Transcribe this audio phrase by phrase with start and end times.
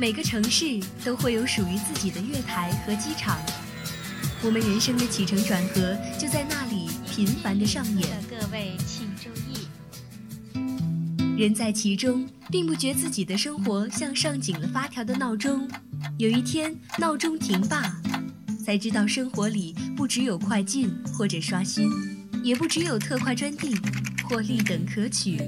[0.00, 3.38] 每个城市都会有属于自己的月台和机场，
[4.42, 8.08] 我们人生的起承转合就在那里频繁的上演。
[8.30, 9.68] 各位请注意，
[11.38, 15.68] 人在其中，并不觉自己的生活像上紧了发条的闹钟。
[16.16, 18.00] 有一天，闹钟停罢，
[18.64, 21.90] 才知道生活里不只有快进或者刷新，
[22.42, 23.78] 也不只有特快专递
[24.24, 25.42] 或立等可取。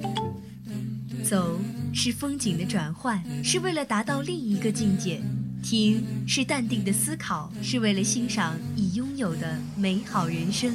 [1.25, 1.59] 走。
[1.95, 5.21] 是风景的转换，是为了达到另一个境界；
[5.63, 10.75] 听是淡定的思考，是为了欣赏已拥有的美好人生。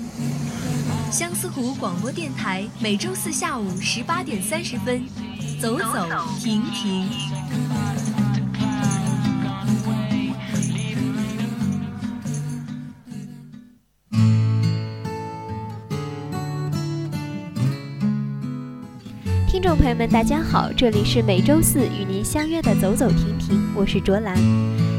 [1.11, 5.03] 相思湖广播电台每周四下午十八点三十分，
[5.59, 6.07] 走走
[6.39, 7.09] 停停。
[19.57, 24.37] 听众朋友们，大家好，这里是每周四与您相约的走走停停，我是卓兰。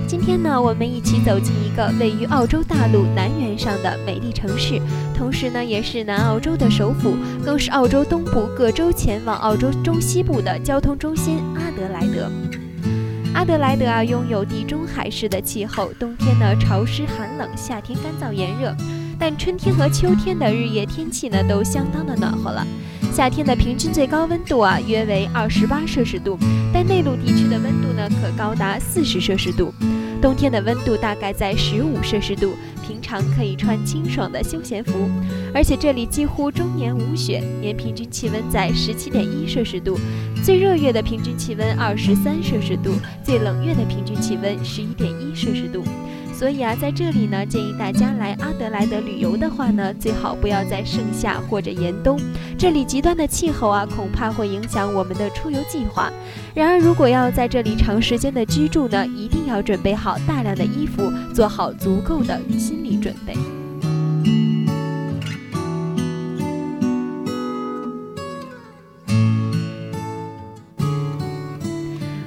[0.09, 4.83] 今天呢，我们一起走进一个位于澳洲大陆南缘上的美丽城市，
[5.17, 12.29] 同时呢，也是南澳洲的首府，更是澳洲东部各州前往澳洲中西部的交通中心——阿德莱德。
[13.35, 18.75] 阿德莱德啊，拥有地中海式的气候，冬天呢潮湿寒冷，夏天干燥炎热，
[19.21, 22.67] 但春天和秋天的日夜天气呢都相当的暖和了。
[23.19, 26.39] 夏天的平均最高温度啊，约为二十八摄氏度，
[26.73, 29.75] 但内陆地区的温度呢，可高达四十摄氏度。
[30.23, 34.93] 冬天的温度大概在十五摄氏度，平常可以穿清爽的休闲服。
[35.53, 39.99] 而且这里几乎终年无雪，年平均气温在十七点一摄氏度，
[40.45, 42.93] 最热月的平均气温二十三摄氏度，
[43.25, 45.83] 最冷月的平均气温十一点一摄氏度。
[46.39, 52.17] 所以啊，在这里呢，建议大家来阿德莱德旅游的话呢，最好不要在盛夏或者严冬，
[52.57, 56.13] 这里极端的气候啊，恐怕会影响我们的出游计划。
[56.55, 63.35] 然而，如果要在这里长时间的居住呢，一定要准备好大量的衣服，做好足够的心理准备。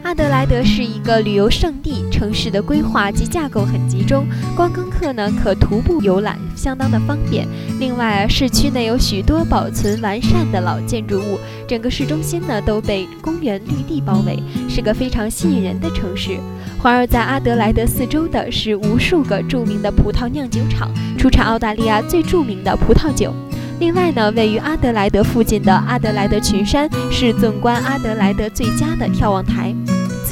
[0.04, 7.48] 阿德莱德是一个旅游胜地，城市的规划及架构很集中，观光客呢可徒步游览，相当的方便。
[7.80, 14.38] 另外，市区内有许多保存完善的老建筑物，整个市中心呢都被公园绿地包围，
[14.70, 16.38] 是个非常吸引人的城市。
[16.78, 23.34] 环绕在阿德莱德四周的是无数个著名的葡萄酿酒厂，出产澳大利亚最著名的葡萄酒。
[23.80, 29.74] 另外呢，位于阿德莱德附近的阿德莱德群山是纵观阿德莱德最佳的眺望台。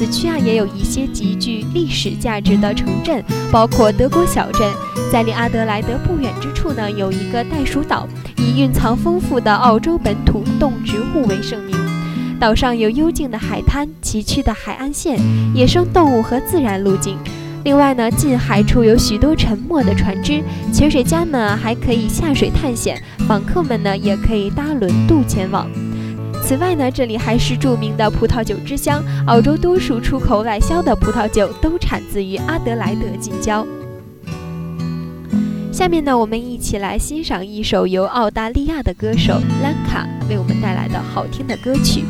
[0.00, 3.22] 此区啊，也有一些极具历史价值的城镇，
[3.52, 4.66] 包括德国小镇。
[5.12, 8.08] 在离阿德莱德不远之处呢，有一个袋鼠岛，
[8.38, 11.76] 以蕴藏丰富的澳洲本土动植物为盛名。
[12.40, 15.20] 岛上有幽静的海滩、崎岖的海岸线、
[15.54, 17.18] 野生动物和自然路径。
[17.62, 25.68] 另外呢，近海处有许多沉没的船只，潜水家们还可以下水探险，访客们呢也可以搭轮渡前往。
[26.50, 29.04] 此外呢，这里还是著名的葡萄酒之乡。
[29.28, 33.64] 澳洲多数出口外销的葡萄酒都产自于阿德莱德近郊。
[35.70, 42.02] 下面呢，我们一起来欣赏一首由澳大利亚的歌手兰卡为我们带来的好听的歌曲。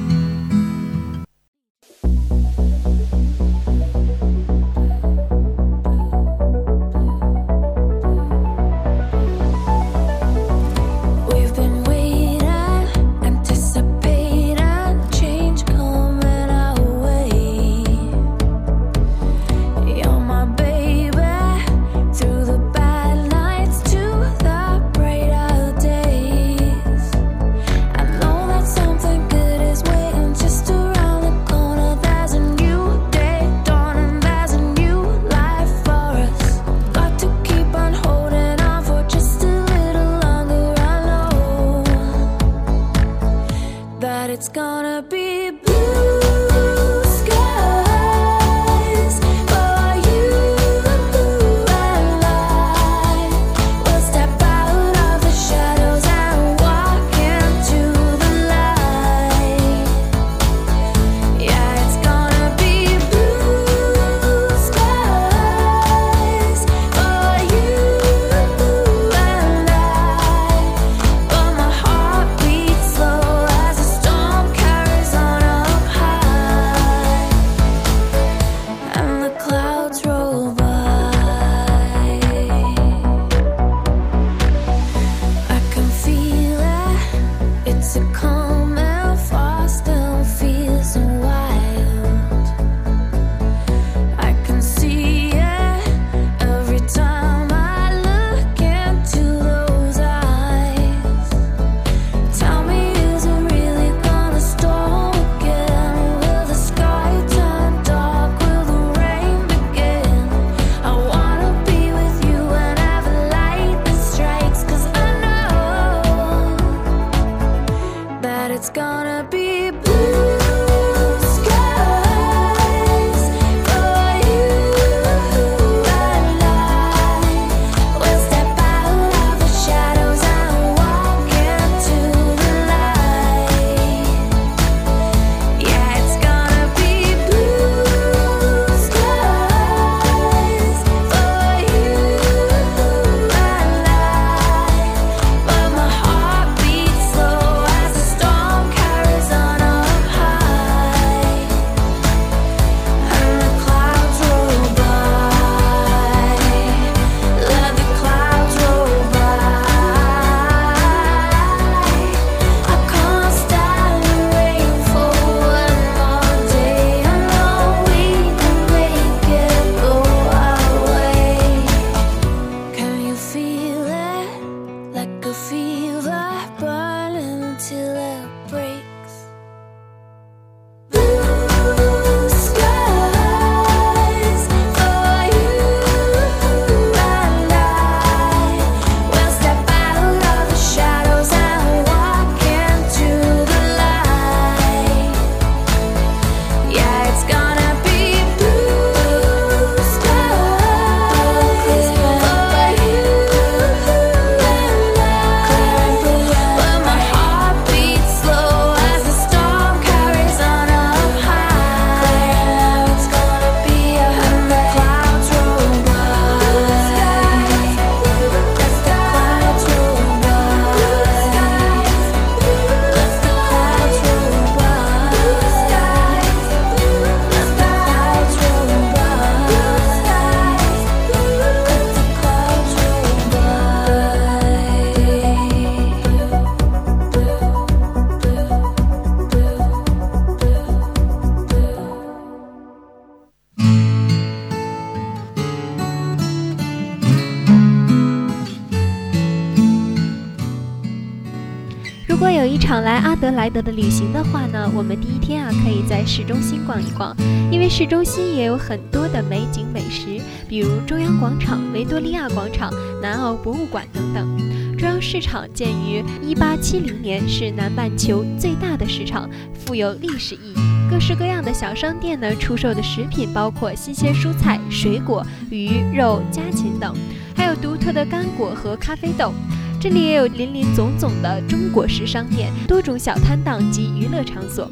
[252.70, 257.12] 场来阿德莱德的旅行的话呢，我们第一天啊可以在市中心逛一逛，
[257.50, 262.72] 因为市中心也有很多的美景美食，比如中央广场、维多利亚广场、
[263.02, 264.38] 南澳博物馆等等。
[264.78, 266.00] 中央市场建于
[266.32, 270.88] 1870年，是南半球最大的市场，富有历史意义。
[270.88, 276.94] 各式各样的小商店呢，出售的食品包括新鲜蔬菜、水果、鱼肉、家禽等，
[277.34, 279.34] 还有独特的干果和咖啡豆。
[279.80, 284.70] 这里也有林林总总的中国式商店，多种小摊档及娱乐场所。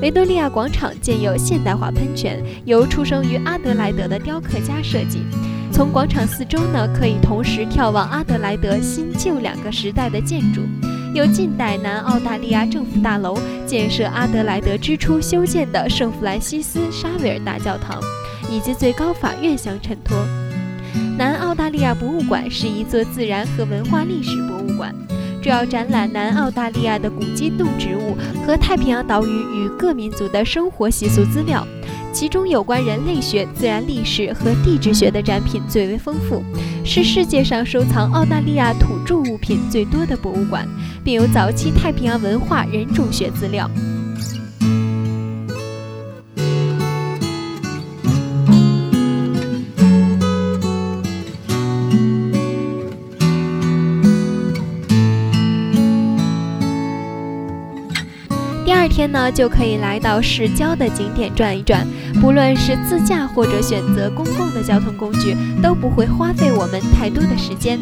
[0.00, 5.26] 维多利亚广场建有现代化喷泉，由出生于阿德莱德的雕刻家设计。
[5.72, 10.60] 从广场四周呢，可以同时眺望阿德莱德新旧两个时代的建筑，
[11.12, 13.36] 有近代南澳大利亚政府大楼，
[13.66, 18.00] 建设阿德莱德之初修建的圣弗兰西斯沙维尔大教堂，
[18.48, 20.16] 以及最高法院相衬托。
[21.16, 24.94] 南澳大利亚博物馆是一座自然和文化历史博物馆，
[25.42, 31.66] 主要展览南澳大利亚的古今动植物和太平洋岛屿与各民族的生活习俗资料，
[32.12, 36.42] 其中有关人类学、自然历史和地质学的展品最为丰富，
[36.84, 40.66] 是世界上收藏澳大利亚土著物品最多的博物馆，
[41.02, 43.68] 并有早期太平洋文化人种学资料。
[58.98, 61.86] 天呢，就可以来到市郊的景点转一转。
[62.20, 67.78] 不论是自驾或者选择公共的交通工具，都不会花费我们太多的时间。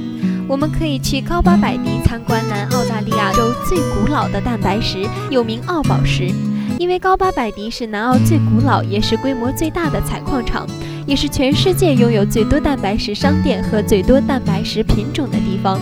[0.46, 6.30] 我们可以去高巴百迪参观南澳大利亚州最古老的蛋白石，又名澳宝石。
[6.78, 10.66] 因为高巴百迪是南澳最古老也是规模最大的采矿场，
[11.06, 15.80] 也是全世界拥有最多蛋白石商店和最多蛋白石品种的地方。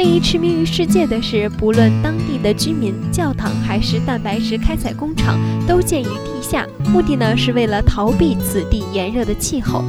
[0.00, 5.38] 另一驰名于世界的是，不论当地的居民、教堂还是蛋白石开采工厂，
[5.68, 9.84] 都建于地下，目的呢是为了逃避此地炎热的气候。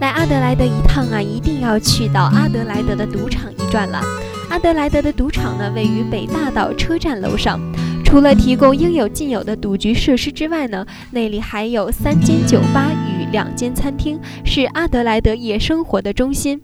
[0.00, 4.00] 来阿德莱德一趟啊，一定要去到阿德莱德的赌场一转了。
[4.48, 7.60] 阿德莱德的赌场呢，位于北大道车站楼上。
[8.10, 16.60] 除了提供应有尽有的赌局设施之外呢，那里还有三间酒吧与两间餐厅，是阿德莱德夜生活的中心。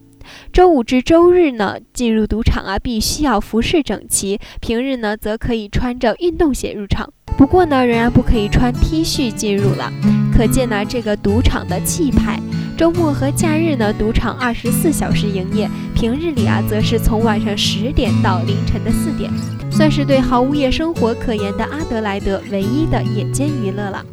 [0.53, 7.12] 周五至周日呢，进入赌场啊，必须要服饰整齐；平日呢，则可以穿着运动鞋入场。
[7.38, 9.93] 不过呢，仍然不可以穿 T 恤进入了。
[10.37, 12.41] 可见呢，这个赌场的气派。
[12.76, 19.33] 周末和假日呢，赌场二十四小时营业；平日里啊，则是从晚上十点到凌晨的四点，
[19.73, 24.05] 算是对毫无夜生活可言的阿德莱德唯一的夜间娱乐了。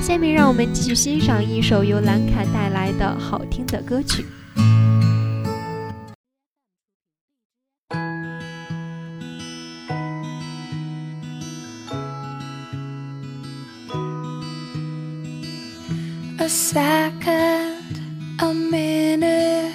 [0.00, 4.24] 下面让我们继续欣赏一首由兰卡带来的好听的歌曲。
[16.38, 17.78] A second.
[18.40, 19.72] a minute,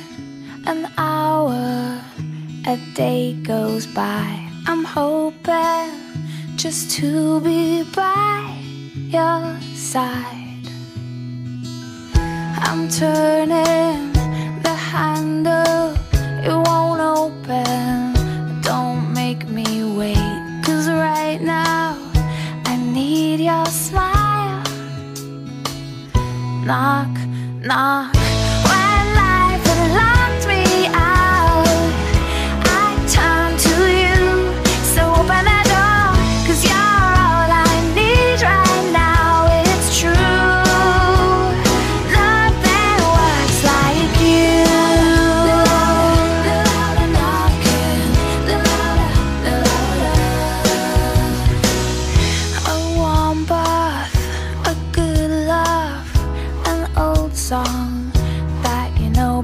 [1.24, 2.02] hour,
[2.74, 4.28] a day goes by.
[4.70, 5.92] I'm hoping
[6.64, 8.42] just to be by
[9.16, 9.42] your
[9.92, 10.66] side.
[12.68, 14.02] I'm turning
[14.66, 15.86] the handle,
[16.48, 17.96] it won't open.
[18.70, 21.88] Don't make me wait, cause right now
[22.72, 24.64] I need your smile.
[26.68, 27.14] Knock,
[27.70, 28.03] knock.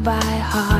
[0.03, 0.78] by heart.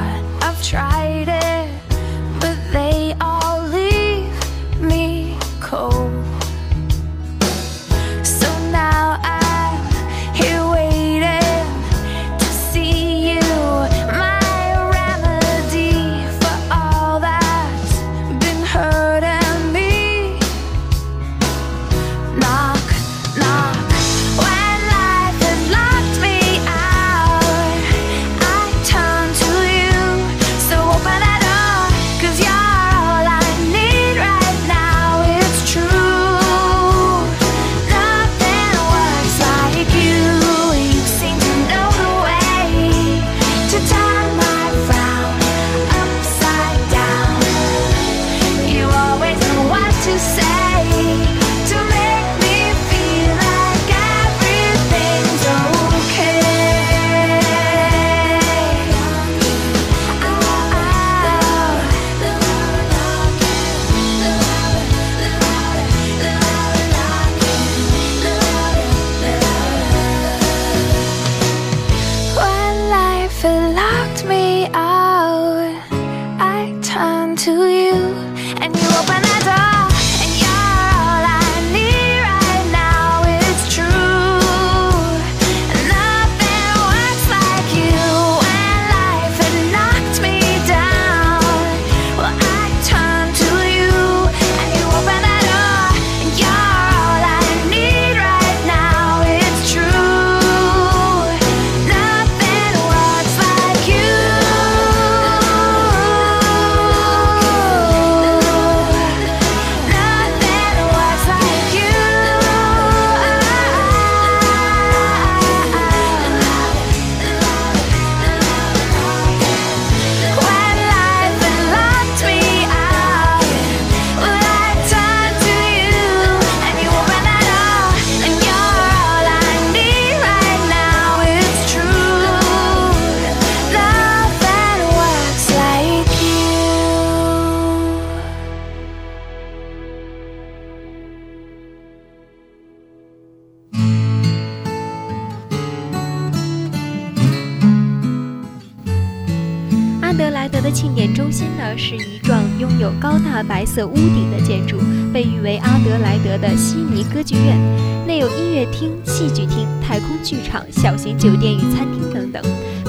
[150.72, 154.78] 庆典中心呢，是一幢拥有高大白色屋顶的建筑，
[155.14, 157.58] 被誉为阿德莱德的悉尼歌剧院，
[158.06, 162.42] 内有音乐厅、戏剧厅、太空剧场、小型酒店与餐厅等等。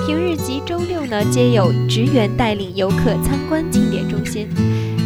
[0.06, 4.48] 平日及周六呢，皆有职员带领游客参观庆典中心。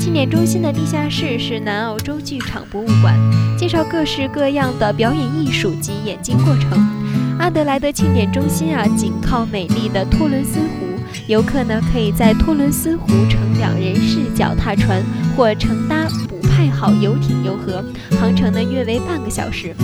[0.00, 3.14] 庆典中心的地下室是南澳洲剧场博物馆，
[3.59, 7.03] 介绍各式各样的表演艺术及演进过程。
[7.44, 10.86] 阿德莱德庆典中心啊，紧靠美丽的托伦斯湖。
[11.26, 15.04] 游客呢可以在托伦斯湖乘两人式脚踏船
[15.36, 17.84] 或乘搭补派号游艇游河，
[18.18, 19.74] 航程呢约为半个小时。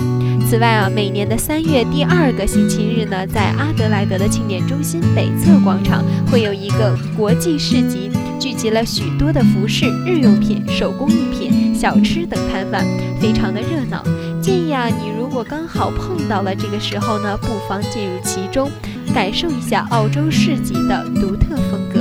[0.49, 12.83] 此外啊，每年的三月第二个星期日呢，在阿德莱德的庆典中心北侧广场会有一个国际市集，聚集了许多的服饰、日用品、手工艺品、小吃等摊贩，
[13.21, 14.03] 非常的热闹。
[14.41, 18.69] 建议啊，你如果刚好碰到了这个时候呢，不妨进入其中。
[19.13, 21.99] 感受一下澳洲市集的独特风格。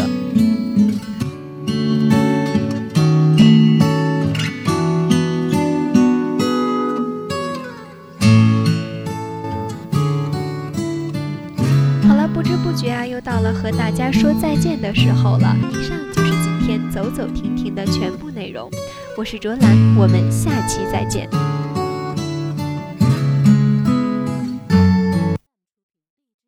[12.06, 15.56] 好了，不知不觉啊，又到了和大家说再见的时候了。
[15.68, 18.70] 以上就是今天走走停停的全部内容。
[19.18, 21.28] 我是卓兰，我们下期再见。